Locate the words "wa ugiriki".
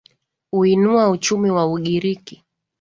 1.51-2.43